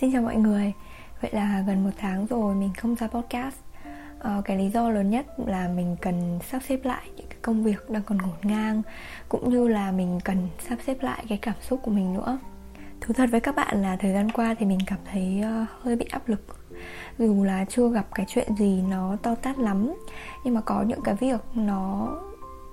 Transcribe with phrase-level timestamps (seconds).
[0.00, 0.72] Xin chào mọi người.
[1.20, 3.56] Vậy là gần một tháng rồi mình không ra podcast.
[4.18, 7.62] Ờ, Cái lý do lớn nhất là mình cần sắp xếp lại những cái công
[7.62, 8.82] việc đang còn ngổn ngang
[9.28, 12.38] Cũng như là mình cần sắp xếp lại cái cảm xúc của mình nữa.
[13.00, 15.96] Thú thật với các bạn là thời gian qua thì mình cảm thấy uh, hơi
[15.96, 16.56] bị áp lực.
[17.18, 19.94] Dù là chưa gặp cái chuyện gì nó to tát lắm
[20.44, 22.08] Nhưng mà có những cái việc nó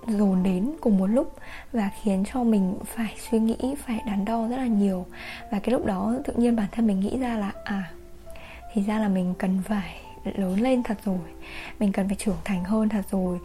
[0.07, 1.35] dồn đến cùng một lúc
[1.73, 5.05] và khiến cho mình phải suy nghĩ, phải đắn đo rất là nhiều.
[5.51, 7.91] Và cái lúc đó tự nhiên bản thân mình nghĩ ra là à
[8.73, 11.19] thì ra là mình cần phải lớn lên thật rồi.
[11.79, 13.39] Mình cần phải trưởng thành hơn thật rồi.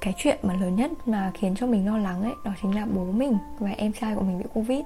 [0.00, 2.86] Cái chuyện mà lớn nhất mà khiến cho mình lo lắng ấy, đó chính là
[2.94, 4.80] bố mình và em trai của mình bị covid.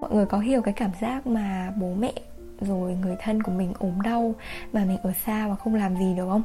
[0.00, 2.12] Mọi người có hiểu cái cảm giác mà bố mẹ
[2.60, 4.34] rồi người thân của mình ốm đau
[4.72, 6.42] mà mình ở xa và không làm gì được không?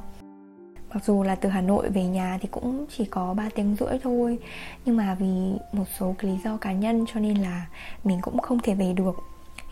[0.94, 4.00] Mặc dù là từ Hà Nội về nhà thì cũng chỉ có 3 tiếng rưỡi
[4.04, 4.40] thôi,
[4.86, 7.66] nhưng mà vì một số cái lý do cá nhân cho nên là
[8.04, 9.16] mình cũng không thể về được.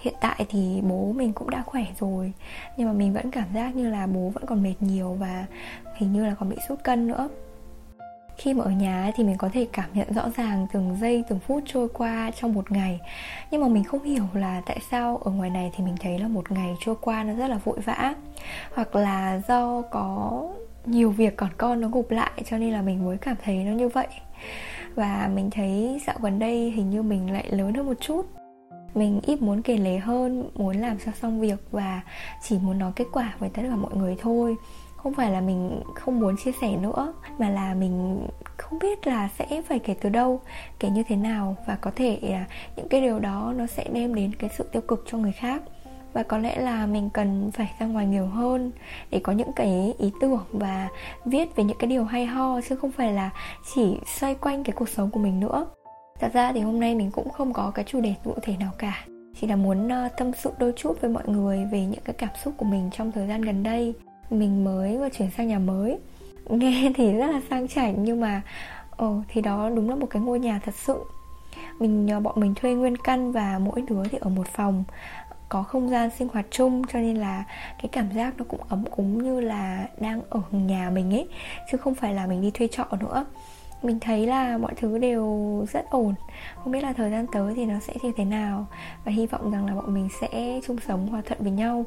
[0.01, 2.33] Hiện tại thì bố mình cũng đã khỏe rồi,
[2.77, 5.45] nhưng mà mình vẫn cảm giác như là bố vẫn còn mệt nhiều và
[5.95, 7.29] hình như là còn bị sút cân nữa.
[8.37, 11.39] Khi mà ở nhà thì mình có thể cảm nhận rõ ràng từng giây, từng
[11.39, 12.99] phút trôi qua trong một ngày.
[13.51, 16.27] Nhưng mà mình không hiểu là tại sao ở ngoài này thì mình thấy là
[16.27, 18.15] một ngày trôi qua nó rất là vội vã,
[18.75, 20.41] hoặc là do có
[20.89, 23.71] nhiều việc còn con nó gục lại, cho nên là mình mới cảm thấy nó
[23.71, 24.07] như vậy.
[24.95, 28.25] Và mình thấy dạo gần đây hình như mình lại lớn hơn một chút.
[28.95, 32.01] Mình ít muốn kể lể hơn, muốn làm cho xong việc và
[32.41, 34.55] chỉ muốn nói kết quả với tất cả mọi người thôi.
[34.95, 38.27] Không phải là mình không muốn chia sẻ nữa, mà là mình
[38.57, 40.41] không biết là sẽ phải kể từ đâu,
[40.79, 42.45] kể như thế nào và có thể là
[42.75, 45.61] những cái điều đó nó sẽ đem đến cái sự tiêu cực cho người khác
[46.13, 48.71] và có lẽ là mình cần phải ra ngoài nhiều hơn
[49.09, 50.87] để có những cái ý tưởng và
[51.25, 53.29] viết về những cái điều hay ho, chứ không phải là
[53.75, 55.65] chỉ xoay quanh cái cuộc sống của mình nữa.
[56.19, 58.71] Thật ra thì hôm nay mình cũng không có cái chủ đề cụ thể nào
[58.77, 59.05] cả.
[59.41, 62.29] Chỉ là muốn ờ, tâm sự đôi chút với mọi người về những cái cảm
[62.43, 63.93] xúc của mình trong thời gian gần đây.
[64.29, 65.97] Mình mới vừa chuyển sang nhà mới.
[66.49, 68.41] Nghe thì rất là sang chảnh, nhưng mà
[68.89, 71.03] ờ thì đó đúng là một cái ngôi nhà thật sự.
[71.79, 74.83] Mình ờ, bọn mình thuê nguyên căn và mỗi đứa thì ở một phòng
[75.49, 77.43] có không gian sinh hoạt chung, cho nên là
[77.81, 81.27] cái cảm giác nó cũng ấm cúng như là đang ở nhà mình ấy,
[81.71, 83.25] chứ không phải là mình đi thuê trọ nữa.
[83.83, 86.13] Mình thấy là mọi thứ đều rất ổn.
[86.55, 88.65] Không biết là thời gian tới thì nó sẽ như thế nào,
[89.05, 91.85] và hy vọng rằng là bọn mình sẽ chung sống hòa thuận với nhau.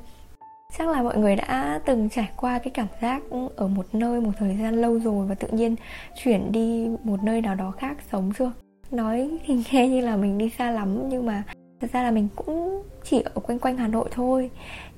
[0.78, 3.22] Chắc là mọi người đã từng trải qua cái cảm giác
[3.56, 5.76] ở một nơi một thời gian lâu rồi và tự nhiên
[6.22, 8.52] chuyển đi một nơi nào đó khác sống chưa?
[8.90, 11.42] Nói thì nghe như là mình đi xa lắm, nhưng mà
[11.82, 14.50] Thật ra là mình cũng chỉ ở quanh quanh Hà Nội thôi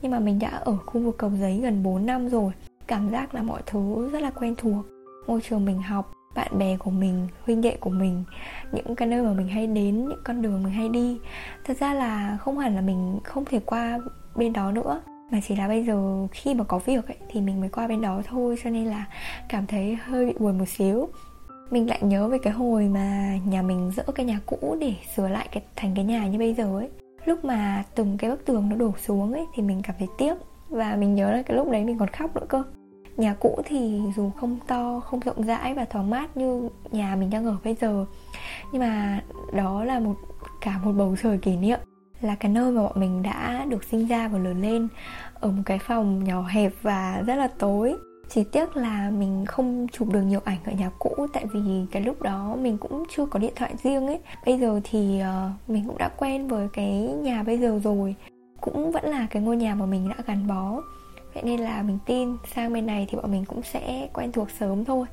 [0.03, 2.53] Nhưng mà mình đã ở khu vực cầu giấy gần 4 năm rồi.
[2.87, 4.85] Cảm giác là mọi thứ rất là quen thuộc.
[5.27, 8.25] Môi trường mình học, bạn bè của mình, huynh đệ của mình
[8.73, 11.19] Những cái nơi mà mình hay đến, những con đường mình hay đi.
[11.65, 13.99] Thật ra là không hẳn là mình không thể qua
[14.35, 17.61] bên đó nữa mà chỉ là bây giờ khi mà có việc ấy, thì mình
[17.61, 18.57] mới qua bên đó thôi.
[18.65, 19.05] Cho nên là
[19.49, 21.09] cảm thấy hơi bị buồn một xíu
[21.71, 25.29] mình lại nhớ về cái hồi mà nhà mình dỡ cái nhà cũ để sửa
[25.29, 26.89] lại cái, thành cái nhà như bây giờ ấy.
[27.25, 30.35] Lúc mà từng cái bức tường nó đổ xuống ấy, thì mình cảm thấy tiếc.
[30.69, 32.63] Và mình nhớ là cái lúc đấy mình còn khóc nữa cơ.
[33.17, 37.31] Nhà cũ thì dù không to, không rộng rãi và thoáng mát như nhà mình
[37.31, 38.07] đang ở bây giờ,
[38.73, 39.21] nhưng mà
[39.53, 40.15] đó là một,
[40.61, 41.79] cả một bầu trời kỷ niệm.
[42.21, 44.89] Là cái nơi mà bọn mình đã được sinh ra và lớn lên
[45.35, 47.97] ở một cái phòng nhỏ hẹp và rất là tối
[48.29, 51.61] chỉ tiếc là mình không chụp được nhiều ảnh ở nhà cũ tại vì
[51.91, 54.21] cái lúc đó mình cũng chưa có điện thoại riêng ấy.
[54.47, 56.93] Bây giờ thì uh, mình cũng đã quen với cái
[57.23, 58.15] nhà bây giờ rồi.
[58.61, 60.81] Cũng vẫn là cái ngôi nhà mà mình đã gắn bó.
[61.35, 64.51] Vậy nên là mình tin sang bên này thì bọn mình cũng sẽ quen thuộc
[64.51, 65.07] sớm thôi.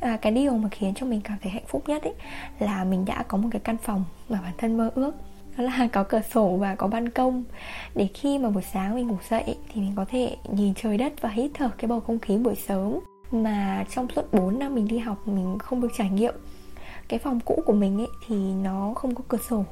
[0.00, 2.14] À, cái điều mà khiến cho mình cảm thấy hạnh phúc nhất ấy
[2.58, 5.12] là mình đã có một cái căn phòng mà bản thân mơ ước
[5.56, 7.44] đó là có cửa sổ và có ban công.
[7.94, 11.12] Để khi mà buổi sáng mình ngủ dậy thì mình có thể nhìn trời đất
[11.20, 12.98] và hít thở cái bầu không khí buổi sớm.
[13.30, 16.34] Mà trong suốt 4 năm mình đi học mình không được trải nghiệm.
[17.08, 19.64] Cái phòng cũ của mình ấy thì nó không có cửa sổ.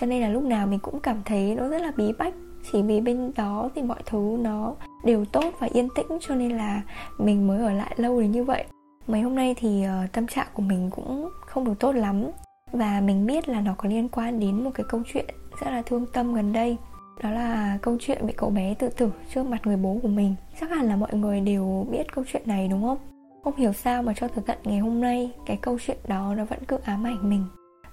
[0.00, 2.34] Cho nên là lúc nào mình cũng cảm thấy nó rất là bí bách.
[2.72, 4.74] Chỉ vì bên đó thì mọi thứ nó
[5.04, 6.82] đều tốt và yên tĩnh cho nên là
[7.18, 8.64] mình mới ở lại lâu đến như vậy.
[9.06, 12.24] Mấy hôm nay thì uh, tâm trạng của mình cũng không được tốt lắm
[12.72, 15.26] và mình biết là nó có liên quan đến một cái câu chuyện
[15.60, 16.76] rất là thương tâm gần đây.
[17.22, 20.34] Đó là câu chuyện bị cậu bé tự tử trước mặt người bố của mình.
[20.60, 22.98] Chắc hẳn là mọi người đều biết câu chuyện này, đúng không?
[23.44, 26.44] Không hiểu sao mà cho tới tận ngày hôm nay, cái câu chuyện đó nó
[26.44, 27.44] vẫn cứ ám ảnh mình.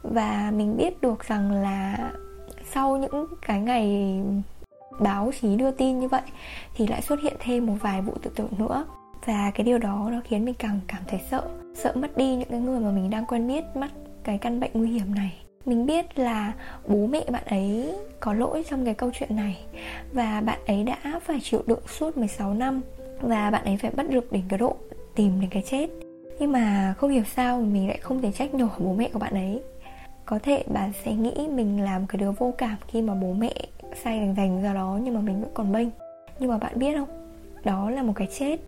[0.03, 2.11] Và mình biết được rằng là
[2.71, 4.19] sau những cái ngày
[4.99, 6.21] báo chí đưa tin như vậy,
[6.75, 8.85] thì lại xuất hiện thêm một vài vụ tự tử nữa.
[9.25, 12.49] Và cái điều đó nó khiến mình càng cảm thấy sợ sợ mất đi những
[12.49, 13.87] cái người mà mình đang quen biết mất
[14.25, 15.33] cái căn bệnh nguy hiểm này.
[15.65, 16.53] Mình biết là
[16.87, 19.57] bố mẹ bạn ấy có lỗi trong cái câu chuyện này
[20.13, 22.81] và bạn ấy đã phải chịu đựng suốt 16 năm
[23.21, 24.75] và bạn ấy phải bất lực đến cái độ
[25.15, 25.89] tìm đến cái chết.
[26.39, 29.33] Nhưng mà không hiểu sao mình lại không thể trách nhổ bố mẹ của bạn
[29.33, 29.61] ấy.
[30.25, 33.53] Có thể bạn sẽ nghĩ mình làm cái đứa vô cảm khi mà bố mẹ
[34.03, 35.87] sai đành dành ra đó nhưng mà mình vẫn còn bênh
[36.39, 37.09] nhưng mà bạn biết không?
[37.63, 38.59] Đó là một cái chết.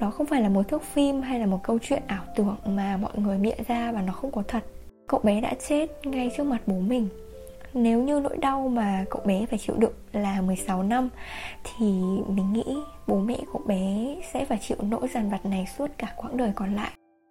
[0.00, 2.96] Đó không phải là một thước phim hay là một câu chuyện ảo tưởng mà
[2.96, 4.64] mọi người bịa ra và nó không có thật
[5.10, 7.08] cậu bé đã chết ngay trước mặt bố mình.
[7.74, 11.08] Nếu như nỗi đau mà cậu bé phải chịu đựng là 16 năm,
[11.64, 11.86] thì
[12.28, 12.76] mình nghĩ
[13.06, 16.52] bố mẹ cậu bé sẽ phải chịu nỗi dằn vặt này suốt cả quãng đời
[16.54, 16.90] còn lại.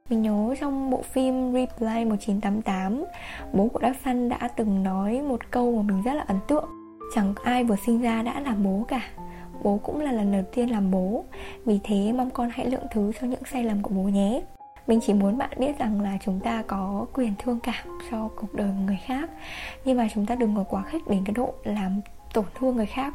[0.09, 3.05] Mình nhớ trong bộ phim Reply 1988
[3.53, 6.69] Bố của Đắc Săn đã từng nói một câu mà mình rất là ấn tượng.
[7.15, 9.01] Chẳng ai vừa sinh ra đã là bố cả.
[9.63, 11.25] Bố cũng là lần đầu tiên làm bố.
[11.65, 14.41] Vì thế, mong con hãy lượng thứ cho những sai lầm của bố nhé
[14.89, 18.53] mình chỉ muốn bạn biết rằng là chúng ta có quyền thương cảm cho cuộc
[18.53, 19.29] đời của người khác,
[19.85, 22.01] nhưng mà chúng ta đừng có quá khích đến cái độ làm
[22.33, 23.13] tổn thương người khác.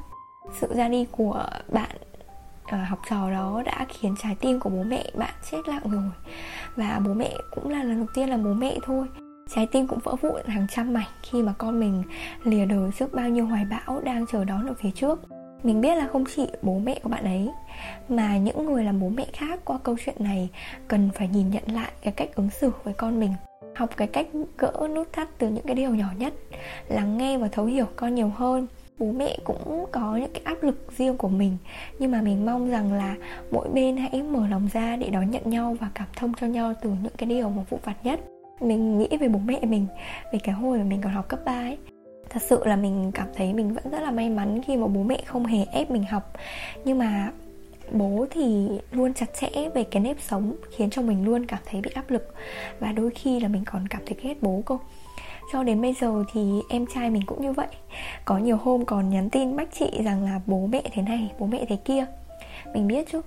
[0.61, 1.91] Sự ra đi của bạn
[2.65, 6.11] ờ, học trò đó đã khiến trái tim của bố mẹ bạn chết lặng rồi,
[6.77, 9.07] và bố mẹ cũng là lần đầu tiên là bố mẹ thôi.
[9.55, 12.03] Trái tim cũng vỡ vụn hàng trăm mảnh khi mà con mình
[12.45, 15.21] lìa đời trước bao nhiêu hoài bão đang chờ đón ở phía trước
[15.65, 17.49] mình biết là không chỉ bố mẹ của bạn ấy,
[18.09, 20.49] mà những người làm bố mẹ khác qua câu chuyện này
[20.89, 23.33] cần phải nhìn nhận lại cái cách ứng xử với con mình,
[23.75, 24.27] học cái cách
[24.59, 26.35] gỡ nút thắt từ những cái điều nhỏ nhất,
[26.89, 28.67] lắng nghe và thấu hiểu con nhiều hơn.
[28.99, 31.57] Bố mẹ cũng có những cái áp lực riêng của mình,
[31.99, 33.17] nhưng mà mình mong rằng là
[33.51, 36.73] mỗi bên hãy mở lòng ra để đón nhận nhau và cảm thông cho nhau
[36.83, 38.21] từ những cái điều mà vụ vặt nhất.
[38.61, 39.87] Mình nghĩ về bố mẹ mình,
[40.33, 41.79] về cái hồi mà mình còn học cấp 3 ấy
[42.35, 45.03] thật sự là mình cảm thấy mình vẫn rất là may mắn khi mà bố
[45.03, 46.33] mẹ không hề ép mình học.
[46.85, 47.31] Nhưng mà
[47.93, 51.81] bố thì luôn chặt chẽ về cái nếp sống khiến cho mình luôn cảm thấy
[51.81, 52.35] bị áp lực.
[52.81, 54.81] Và đôi khi là mình còn cảm thấy ghét bố cô
[55.53, 57.69] cho đến bây giờ thì em trai mình cũng như vậy.
[58.25, 61.47] Có nhiều hôm còn nhắn tin mách chị rằng là bố mẹ thế này, bố
[61.47, 62.07] mẹ thế kia.
[62.75, 63.21] Mình biết chứ,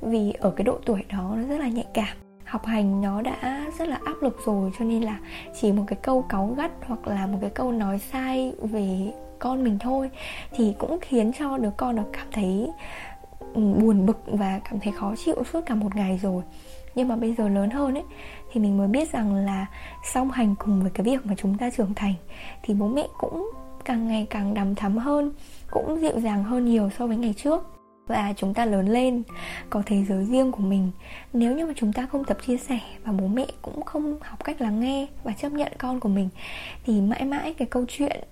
[0.00, 3.66] vì ở cái độ tuổi đó nó rất là nhạy cảm học hành nó đã
[3.78, 5.18] rất là áp lực rồi, cho nên là
[5.60, 9.64] chỉ một cái câu cáu gắt hoặc là một cái câu nói sai về con
[9.64, 10.10] mình thôi
[10.52, 12.70] thì cũng khiến cho đứa con nó cảm thấy
[13.54, 16.42] buồn bực và cảm thấy khó chịu suốt cả một ngày rồi.
[16.94, 18.04] Nhưng mà bây giờ lớn hơn ấy,
[18.52, 19.66] thì mình mới biết rằng là
[20.12, 22.14] song hành cùng với cái việc mà chúng ta trưởng thành
[22.62, 23.50] thì bố mẹ cũng
[23.84, 25.32] càng ngày càng đằm thắm hơn,
[25.70, 27.73] cũng dịu dàng hơn nhiều so với ngày trước
[28.06, 29.22] và chúng ta lớn lên
[29.70, 30.90] có thế giới riêng của mình.
[31.32, 34.44] Nếu như mà chúng ta không tập chia sẻ và bố mẹ cũng không học
[34.44, 36.28] cách lắng nghe và chấp nhận con của mình
[36.84, 38.24] thì mãi mãi cái câu chuyện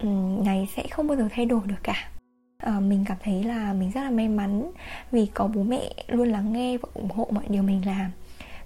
[0.00, 0.08] ừ,
[0.44, 2.10] này sẽ không bao giờ thay đổi được cả.
[2.58, 4.72] À, mình cảm thấy là mình rất là may mắn
[5.10, 8.10] vì có bố mẹ luôn lắng nghe và ủng hộ mọi điều mình làm.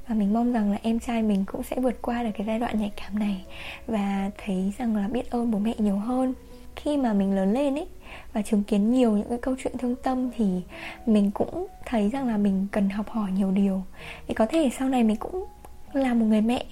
[0.09, 2.59] Và mình mong rằng là em trai mình cũng sẽ vượt qua được cái giai
[2.59, 3.45] đoạn nhạy cảm này
[3.87, 6.35] và thấy rằng là biết ơn bố mẹ nhiều hơn.
[6.77, 7.87] Khi mà mình lớn lên ấy
[8.33, 10.61] và chứng kiến nhiều những cái câu chuyện thương tâm thì
[11.07, 13.83] mình cũng thấy rằng là mình cần học hỏi nhiều điều.
[14.29, 15.45] Để có thể sau này mình cũng
[15.93, 16.65] là một người mẹ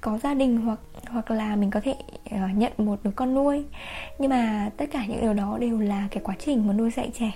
[0.00, 1.94] có gia đình hoặc hoặc là mình có thể
[2.34, 3.64] uh, nhận một đứa con nuôi.
[4.18, 7.10] Nhưng mà tất cả những điều đó đều là cái quá trình mà nuôi dạy
[7.14, 7.32] trẻ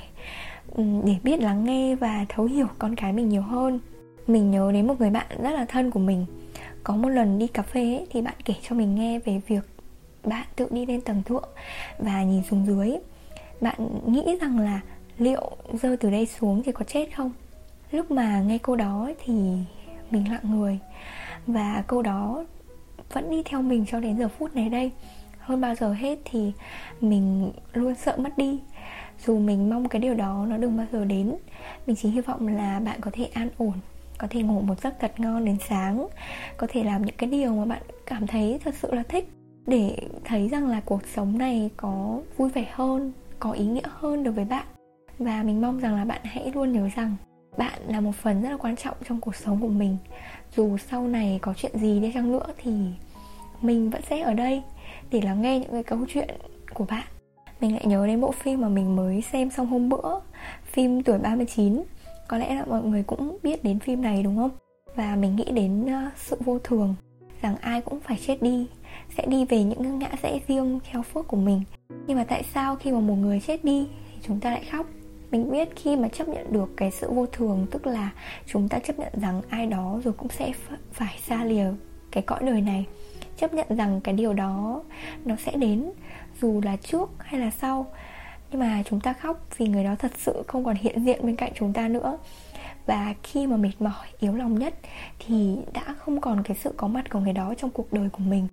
[0.75, 3.81] um, để biết lắng nghe và thấu hiểu con cái mình nhiều hơn.
[4.27, 6.27] Mình nhớ đến một người bạn rất là thân của mình.
[6.85, 9.65] Có một lần đi cà phê ấy, thì bạn kể cho mình nghe về việc
[10.25, 11.49] bạn tự đi lên tầng thượng
[11.99, 12.97] và nhìn xuống dưới
[13.63, 14.81] bạn nghĩ rằng là
[15.19, 15.51] liệu
[15.83, 17.33] rơi từ đây xuống thì có chết không?
[17.91, 19.33] Lúc mà nghe câu đó thì
[20.11, 20.79] mình lặng người.
[21.47, 22.45] Và câu đó
[23.13, 24.91] vẫn đi theo mình cho đến giờ phút này đây.
[25.39, 26.53] Hơn bao giờ hết thì
[27.01, 28.61] mình luôn sợ mất đi.
[29.27, 31.35] Dù mình mong cái điều đó nó đừng bao giờ đến,
[31.87, 33.73] mình chỉ hy vọng là bạn có thể an ổn,
[34.19, 36.07] có thể ngủ một giấc thật ngon đến sáng,
[36.57, 39.29] có thể làm những cái điều mà bạn cảm thấy thật sự là thích
[39.67, 43.13] để thấy rằng là cuộc sống này có vui vẻ hơn
[43.43, 44.67] có ý nghĩa hơn đối với bạn.
[45.19, 47.17] Và mình mong rằng là bạn hãy luôn nhớ rằng
[47.59, 49.97] bạn là một phần rất là quan trọng trong cuộc sống của mình.
[50.57, 52.73] Dù sau này có chuyện gì đi chăng nữa thì
[53.63, 54.63] mình vẫn sẽ ở đây
[55.11, 56.29] để lắng nghe những cái câu chuyện
[56.75, 57.07] của bạn.
[57.61, 60.21] Mình lại nhớ đến bộ phim mà mình mới xem xong hôm bữa,
[60.65, 61.83] phim tuổi 39
[62.29, 64.51] có lẽ là mọi người cũng biết đến phim này, đúng không?
[64.95, 66.95] Và mình nghĩ đến ờ, sự vô thường,
[67.43, 68.67] rằng ai cũng phải chết đi
[69.17, 71.63] sẽ đi về những ngã rẽ riêng theo phước của mình.
[72.07, 74.87] Nhưng mà tại sao khi mà một người chết đi thì chúng ta lại khóc?
[75.31, 78.11] Mình biết khi mà chấp nhận được cái sự vô thường, tức là
[78.47, 80.53] chúng ta chấp nhận rằng ai đó rồi cũng sẽ
[80.93, 81.67] phải xa lìa
[82.11, 82.87] cái cõi đời này.
[83.37, 84.83] Chấp nhận rằng cái điều đó
[85.25, 85.91] nó sẽ đến,
[86.41, 87.87] dù là trước hay là sau.
[88.51, 91.37] Nhưng mà chúng ta khóc vì người đó thật sự không còn hiện diện bên
[91.37, 92.19] cạnh chúng ta nữa.
[92.87, 94.75] Và khi mà mệt mỏi, yếu lòng nhất
[95.19, 98.23] thì đã không còn cái sự có mặt của người đó trong cuộc đời của
[98.23, 98.47] mình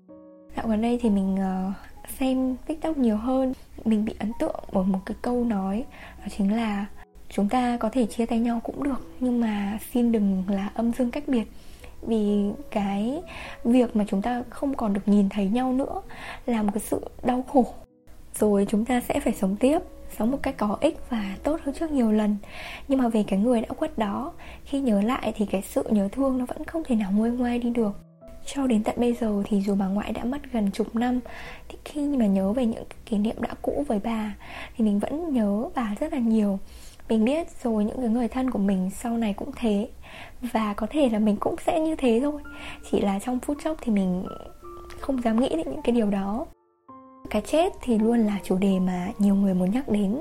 [0.59, 1.73] dạo gần đây thì mình uh,
[2.19, 3.53] xem tiktok nhiều hơn.
[3.85, 5.85] Mình bị ấn tượng bởi một cái câu nói
[6.19, 6.85] đó chính là
[7.29, 10.93] chúng ta có thể chia tay nhau cũng được nhưng mà xin đừng là âm
[10.93, 11.51] dương cách biệt.
[12.01, 13.21] Vì cái
[13.63, 16.01] việc mà chúng ta không còn được nhìn thấy nhau nữa
[16.45, 17.65] là một cái sự đau khổ.
[18.39, 19.79] Rồi chúng ta sẽ phải sống tiếp
[20.17, 22.37] sống một cách có ích và tốt hơn trước nhiều lần.
[22.87, 24.33] Nhưng mà về cái người đã khuất đó
[24.65, 27.59] khi nhớ lại thì cái sự nhớ thương nó vẫn không thể nào nguôi ngoai
[27.59, 28.08] đi được
[28.53, 31.20] cho đến tận bây giờ thì dù bà ngoại đã mất gần chục năm
[31.70, 34.36] thì khi mà nhớ về những kỷ niệm đã cũ với bà
[34.77, 36.60] thì mình vẫn nhớ bà rất là nhiều.
[37.10, 39.89] Mình biết rồi những cái người thân của mình sau này cũng thế.
[40.41, 42.41] Và có thể là mình cũng sẽ như thế thôi.
[42.91, 44.25] Chỉ là trong phút chốc thì mình
[45.00, 46.46] không dám nghĩ đến những cái điều đó.
[47.29, 50.20] Cái chết thì luôn là chủ đề mà nhiều người muốn nhắc đến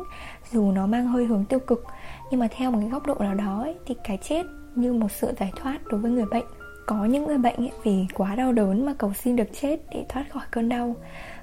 [0.52, 1.84] dù nó mang hơi hướng tiêu cực.
[2.30, 5.12] Nhưng mà theo một cái góc độ nào đó ấy, thì cái chết như một
[5.12, 6.46] sự giải thoát đối với người bệnh
[6.88, 10.04] có những người bệnh ấy, vì quá đau đớn mà cầu xin được chết để
[10.08, 10.96] thoát khỏi cơn đau.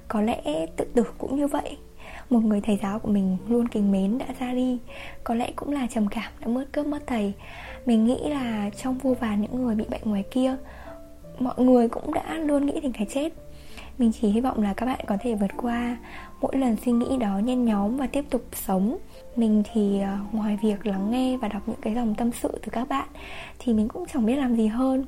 [0.08, 1.78] Có lẽ tự tử cũng như vậy.
[2.30, 4.78] Một người thầy giáo của mình luôn kính mến đã ra đi.
[5.24, 7.34] Có lẽ cũng là trầm cảm đã mất cướp mất thầy.
[7.86, 10.56] Mình nghĩ là trong vô vàn những người bị bệnh ngoài kia
[11.40, 13.34] mọi người cũng đã luôn nghĩ đến cái chết.
[13.98, 15.98] Mình chỉ hy vọng là các bạn có thể vượt qua
[16.42, 18.98] mỗi lần suy nghĩ đó nhen nhóm và tiếp tục sống.
[19.36, 22.70] Mình thì ờ, ngoài việc lắng nghe và đọc những cái dòng tâm sự từ
[22.72, 23.08] các bạn
[23.60, 25.06] thì mình cũng chẳng biết làm gì hơn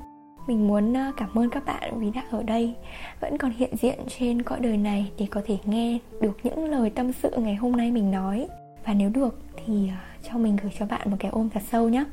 [0.47, 2.73] mình muốn ờ, cảm ơn các bạn vì đã ở đây.
[3.19, 6.89] Vẫn còn hiện diện trên cõi đời này để có thể nghe được những lời
[6.89, 8.47] tâm sự ngày hôm nay mình nói.
[8.85, 9.95] Và nếu được thì ờ,
[10.29, 12.03] cho mình gửi cho bạn một cái ôm thật sâu nhé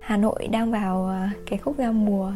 [0.00, 2.32] Hà Nội đang vào ờ, cái khúc giao mùa.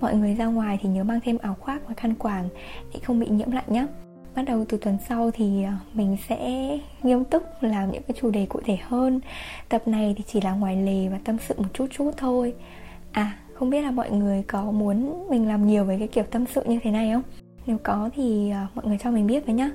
[0.00, 2.48] Mọi người ra ngoài thì nhớ mang thêm áo khoác và khăn quàng
[2.94, 3.86] Để không bị nhiễm lạnh nhé
[4.34, 6.68] Bắt đầu từ tuần sau thì mình sẽ
[7.02, 9.20] nghiêm túc làm những cái chủ đề cụ thể hơn.
[9.68, 12.54] Tập này thì chỉ là ngoài lề và tâm sự một chút chút thôi.
[13.12, 16.44] À không biết là mọi người có muốn mình làm nhiều với cái kiểu tâm
[16.46, 17.22] sự như thế này không?
[17.66, 19.70] Nếu có thì uh, mọi người cho mình biết với nhá.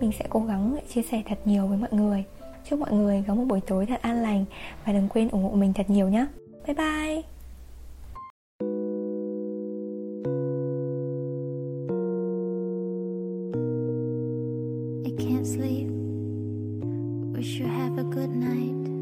[0.00, 2.24] Mình sẽ cố gắng chia sẻ thật nhiều với mọi người.
[2.68, 4.44] Chúc mọi người có một buổi tối thật an lành
[4.84, 6.26] và đừng quên ủng hộ mình thật nhiều nhé
[6.66, 7.22] bye bye!
[15.04, 15.88] I can't sleep.
[17.32, 18.93] Wish you have a good night.